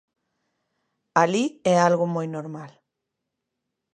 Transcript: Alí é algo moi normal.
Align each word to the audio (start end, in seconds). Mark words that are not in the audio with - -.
Alí 1.21 1.45
é 1.73 1.75
algo 1.87 2.05
moi 2.15 2.27
normal. 2.35 2.71